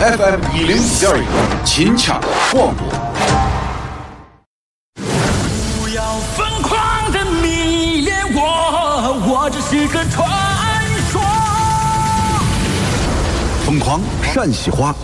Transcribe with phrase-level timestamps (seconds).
[0.00, 1.26] FM 一零五点一，
[1.64, 2.20] 秦腔
[2.52, 2.86] 广播。
[4.94, 8.40] 不要疯狂的迷恋我，
[9.26, 10.30] 我只是个传
[11.10, 11.20] 说。
[13.66, 14.94] 疯狂陕西话。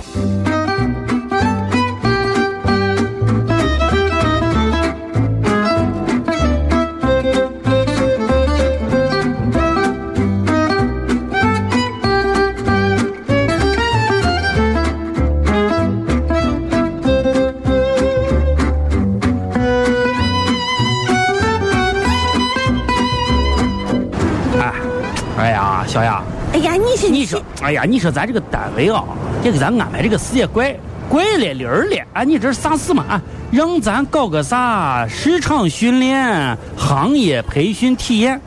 [26.04, 26.22] 呀，
[26.52, 29.02] 哎呀，你是你说，哎呀，你说咱这个单位啊，
[29.42, 30.74] 这给咱安排这个事也怪
[31.08, 32.22] 怪了灵儿了啊！
[32.24, 33.04] 你这是啥事嘛？
[33.08, 38.40] 啊，让咱搞个啥市场训练、行业培训体验，哎，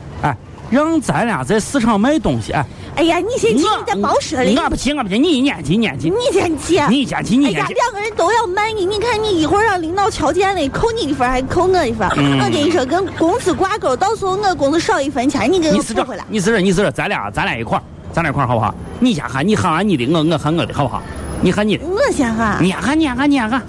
[0.70, 6.80] 让咱俩在市场卖东西，哎，哎呀，你先去，你在报社里，我不去，我不去，你年轻年轻，你先去。
[6.88, 7.74] 你先去，你哎呀，先去。
[7.74, 12.06] 两个人都要卖你，你看你一会儿让领导瞧见了，扣你一分还扣我一分。
[12.16, 16.24] 嗯我跟你说，跟工资挂钩，到时候我工资少一分钱，你给我补回来，。
[16.28, 17.82] 你是这，你是这，咱俩咱俩一块儿，
[18.12, 18.74] 咱俩一块儿好不好？
[19.00, 21.02] 你先喊，你喊完你的，我我喊我的，好不好？
[21.40, 23.62] 你喊你的，我先喊，你喊你喊你喊，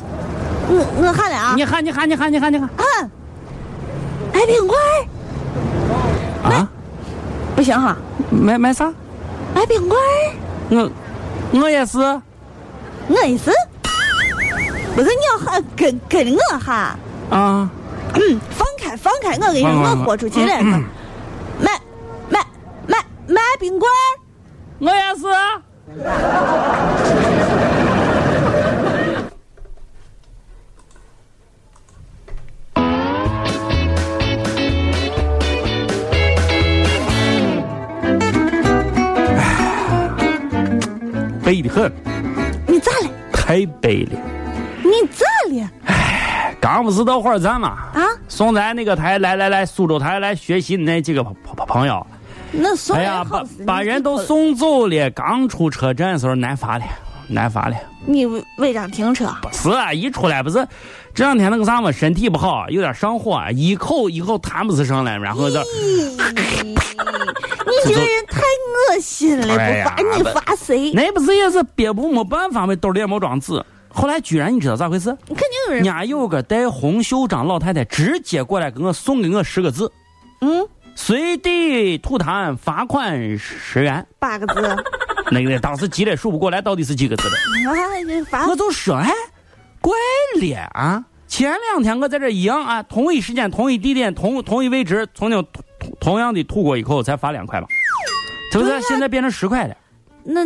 [0.68, 1.54] 我我喊了啊。
[1.56, 3.12] 你喊你喊你喊你喊你喊喊，
[4.34, 5.19] 买冰棍儿啊！
[7.60, 7.94] 不行哈，
[8.32, 8.86] 买买啥？
[9.54, 10.02] 买冰棍儿，
[10.70, 11.98] 我我也是。
[11.98, 13.52] 我也是。
[14.96, 16.96] 不是你要喊跟跟我哈，
[17.30, 17.70] 啊，
[18.14, 20.62] 嗯，放开放开，我跟你说，我豁出去了。
[20.62, 20.82] 买
[22.30, 22.40] 买
[22.88, 23.94] 买买冰棍儿。
[24.80, 25.28] 我也是。
[41.50, 41.92] 背的很，
[42.68, 43.10] 你咋了？
[43.34, 44.12] 太背了。
[44.84, 45.68] 你咋了？
[45.88, 48.06] 哎刚不是到火车站嘛，啊？
[48.28, 52.06] 送咱那个台来来来苏州台来学习的那几个朋朋朋友，
[52.52, 55.10] 那送哎呀，把把人都送走了。
[55.10, 56.84] 刚出车站的时候难发了，
[57.28, 57.76] 难发了。
[58.06, 58.28] 你
[58.60, 60.68] 违章停车，不是啊，一出来不是
[61.16, 66.76] 这两天那个啥嘛，身体不好，有点上火，一口一口痰不是上来，然后这你
[67.86, 68.42] 这个人太
[68.90, 70.92] 恶心了，不罚你罚谁？
[70.94, 73.64] 那不是也是憋不没办法嘛，兜里也没装纸。
[73.92, 75.10] 后来居然你知道咋回事？
[75.28, 79.92] 肯定有人人家有个戴红袖章老太太直接过来给我送给我十个字：
[80.42, 84.06] 嗯随地吐痰罚款十元。
[84.20, 84.76] 八个字，
[85.32, 87.36] 那个当时急得数不过来，到底是几个字的？
[88.48, 89.10] 我就说，哎，
[89.82, 89.94] 怪
[90.42, 91.04] 了啊！
[91.28, 95.46] 前两天我在这一样啊，同一时间、同一地点、同同一位置，曾经
[95.80, 97.68] 同同样的吐过一口，才罚两块嘛，
[98.52, 98.82] 是不是？
[98.82, 99.76] 现在变成十块了。
[100.24, 100.46] 那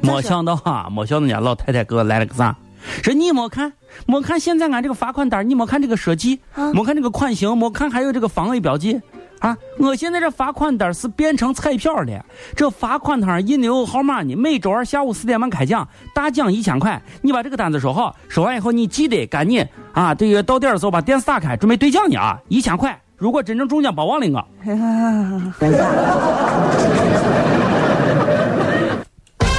[0.00, 2.56] 没想到啊，没想到人家老太太给我来了个啥？
[3.02, 3.72] 说你没看，
[4.06, 9.00] 没看现在俺这个罚款单，你没看这个设计，啊没看这个款型，没看还有这个防伪标记。
[9.38, 9.58] 啊！
[9.80, 14.36] 我现在这罚款单是变成彩票了，这罚款单上印的有号码呢。
[14.36, 17.02] 每周二下午四点半开奖，大奖一千块。
[17.22, 22.96] 你把这个单子收好，收完以后你记得赶紧啊，这个到点的时候把电视打开，准备兑奖呢啊，一千块。
[23.22, 24.44] 如果真正中奖，别忘了我。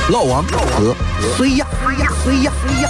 [0.09, 0.93] 老王和
[1.37, 1.65] 谁呀？
[1.81, 2.11] 谁呀？
[2.25, 2.51] 谁呀？
[2.61, 2.89] 谁呀？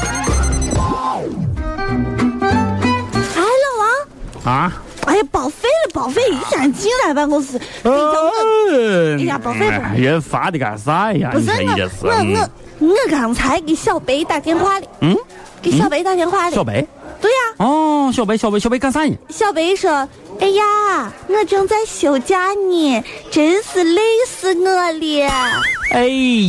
[3.36, 4.74] 哎，老王，啊！
[5.06, 6.24] 哎呀，报废了，报废！
[6.32, 7.92] 一天进来办公室，哎
[9.26, 11.30] 呀报废报废人罚的干啥呀？
[11.32, 15.16] 不是我，我我我刚才给小北打电话了，嗯，
[15.62, 16.56] 给小北打电话了。
[16.56, 16.84] 小北。
[17.22, 19.16] 对呀、哦，小北，小北，小北干啥呢？
[19.30, 20.06] 小北说
[20.44, 25.62] ：“哎呀，我正在休假呢，真是累死我了。
[25.94, 26.06] 哎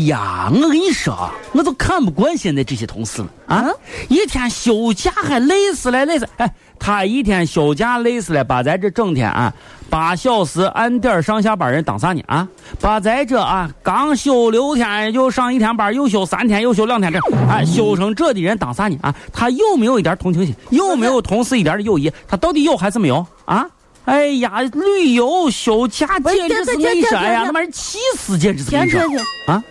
[0.08, 3.62] 呀，我跟你说，我都看不惯现在这些同事们啊！
[3.64, 3.74] 嗯
[4.08, 6.28] 一天休假还累死了，累死！
[6.38, 9.54] 哎，他一天休假累死了，把咱这整天啊
[9.88, 12.48] 八小时按点上下班人当啥呢啊？
[12.80, 19.14] 把咱这啊刚休六天又上一天班，又休三天又休两天这哎休成这的人当啥呢啊？
[19.32, 20.52] 他有没有一点同情心？
[20.70, 22.10] 有没有同事一点的友谊？
[22.26, 23.64] 他到底有还是没有啊？
[24.04, 29.64] 哎呀，旅游休假简直是这这这我跟你说，哎呀，他妈人气死，简直是跟你说停停停，啊！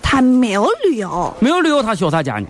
[0.00, 2.46] 他没有旅游，没有旅游他休啥假呢？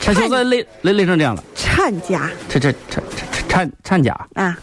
[0.00, 3.02] 他现在累累累成这样了，产假这这产
[3.48, 4.26] 产产产假。
[4.34, 4.56] 啊。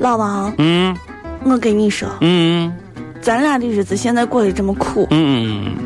[0.00, 0.96] 老王，嗯？
[1.44, 2.72] 我跟你说，嗯
[3.28, 5.76] 咱俩的日子现在过得这么苦，嗯，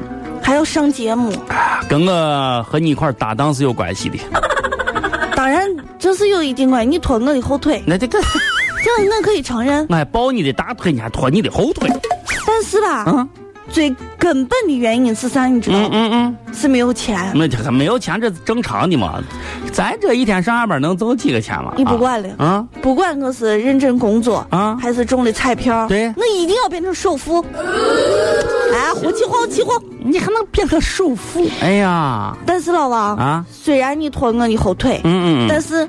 [0.41, 1.33] 还要上节目，
[1.89, 4.17] 跟我和你一块搭档是有关系的。
[5.35, 5.69] 当然
[5.99, 8.21] 这是有一定关系，你拖我的后腿，那这个，
[8.85, 9.85] 这我可以承认。
[9.89, 11.91] 我还抱你的大腿，你还拖你的后腿。
[12.47, 13.29] 但是吧，嗯
[13.71, 15.47] 最根本的原因是啥？
[15.47, 15.89] 你知道嗯吗？
[15.93, 17.33] 嗯嗯，是没有钱。
[17.35, 19.23] 那这个没有钱，这是正常的嘛。
[19.73, 21.73] 咱这一天上下班能挣几个钱嘛？
[21.77, 27.45] 你不管了，啊不管我是认真工作啊还是中了彩票，对我一定要变成首富。
[28.75, 29.75] 哎，胡起哄起哄！
[30.05, 31.47] 你还能变成首富？
[31.61, 35.89] 哎呀，但是老王啊虽然你拖我的后腿，嗯嗯但是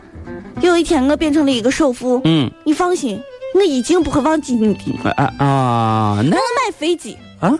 [0.62, 3.20] 有一天我变成了一个首富，嗯你放心，
[3.56, 4.80] 我一定不会忘记你的。
[5.04, 7.60] 嗯啊啊，那我买飞机，啊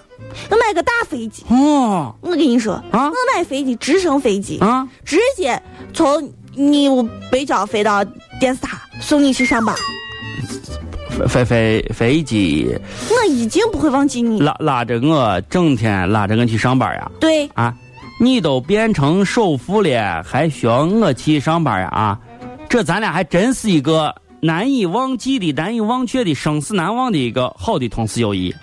[0.50, 1.44] 我买个大飞机。
[1.50, 5.62] 哦我跟你说，啊我买飞机，直升飞机，啊，直接
[5.94, 6.90] 从你
[7.30, 8.04] 北郊飞到
[8.40, 9.76] 电视塔，送你去上班。
[11.28, 12.76] 飞飞飞机
[13.10, 14.40] 我一定不会忘记你。
[14.40, 17.12] 拉拉着我，整天拉着我去上班呀。
[17.20, 17.72] 对，啊，
[18.20, 21.88] 你都变成首富了，还需要我去上班呀？
[21.90, 22.20] 啊，
[22.68, 28.54] 这咱俩还真是一个难以忘记的、难以忘却的、生死难忘的一个好的同事友谊。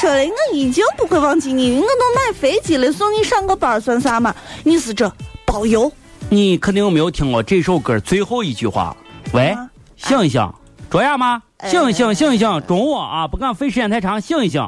[0.00, 4.34] 说了，我已经不会忘记你，我都买飞机了，送你上个班算啥嘛？
[4.64, 5.12] 你是这
[5.44, 5.92] 包邮？
[6.30, 8.96] 你肯定没有听过这首歌最后一句话。
[9.34, 9.68] 喂啊，
[9.98, 10.50] 醒一醒，
[10.88, 11.42] 着呀吗？
[11.58, 14.66] 哎醒一醒，醒一醒，中午啊，不敢飞时间太长，醒一醒。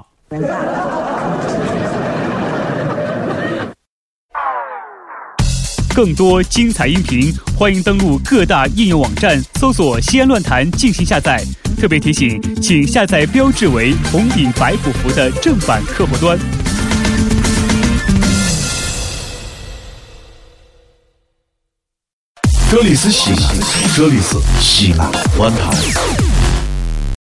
[5.94, 11.42] 更多精彩音频，欢迎登录各大应用网站搜索“西安论坛”进行下载。
[11.82, 16.38] 特别提醒，请下载标志为红底白虎符的正版客户端。
[22.70, 26.31] 这里是西安，这里是西安论坛。